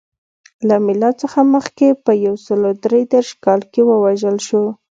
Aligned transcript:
له 0.67 0.75
میلاد 0.85 1.15
څخه 1.23 1.39
مخکې 1.55 1.87
په 2.05 2.11
یو 2.25 2.35
سل 2.45 2.61
درې 2.85 3.01
دېرش 3.13 3.29
کال 3.43 3.61
کې 3.71 3.81
ووژل 3.85 4.37
شو. 4.47 4.63